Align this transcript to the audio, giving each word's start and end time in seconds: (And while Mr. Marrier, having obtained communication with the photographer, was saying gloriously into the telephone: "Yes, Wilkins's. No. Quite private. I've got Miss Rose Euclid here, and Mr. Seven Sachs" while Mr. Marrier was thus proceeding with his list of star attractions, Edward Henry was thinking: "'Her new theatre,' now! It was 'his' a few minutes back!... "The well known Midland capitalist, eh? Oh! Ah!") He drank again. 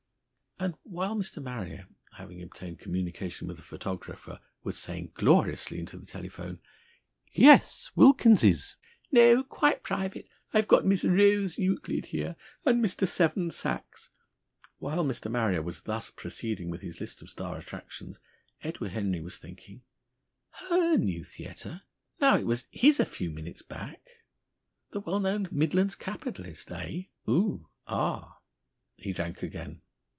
(And 0.63 0.75
while 0.83 1.15
Mr. 1.15 1.41
Marrier, 1.41 1.87
having 2.17 2.39
obtained 2.39 2.77
communication 2.77 3.47
with 3.47 3.57
the 3.57 3.63
photographer, 3.63 4.39
was 4.63 4.77
saying 4.77 5.09
gloriously 5.15 5.79
into 5.79 5.97
the 5.97 6.05
telephone: 6.05 6.59
"Yes, 7.33 7.89
Wilkins's. 7.95 8.75
No. 9.11 9.41
Quite 9.43 9.81
private. 9.81 10.27
I've 10.53 10.67
got 10.67 10.85
Miss 10.85 11.03
Rose 11.03 11.57
Euclid 11.57 12.05
here, 12.07 12.35
and 12.63 12.79
Mr. 12.83 13.07
Seven 13.07 13.49
Sachs" 13.49 14.11
while 14.77 15.03
Mr. 15.03 15.31
Marrier 15.31 15.63
was 15.63 15.81
thus 15.81 16.11
proceeding 16.11 16.69
with 16.69 16.81
his 16.81 17.01
list 17.01 17.23
of 17.23 17.29
star 17.29 17.57
attractions, 17.57 18.19
Edward 18.61 18.91
Henry 18.91 19.19
was 19.19 19.39
thinking: 19.39 19.81
"'Her 20.69 20.95
new 20.95 21.23
theatre,' 21.23 21.81
now! 22.19 22.37
It 22.37 22.45
was 22.45 22.67
'his' 22.69 22.99
a 22.99 23.05
few 23.07 23.31
minutes 23.31 23.63
back!... 23.63 24.01
"The 24.91 24.99
well 24.99 25.19
known 25.21 25.47
Midland 25.51 25.97
capitalist, 25.97 26.69
eh? 26.71 27.05
Oh! 27.27 27.67
Ah!") 27.87 28.41
He 28.95 29.11
drank 29.11 29.41
again. 29.41 29.81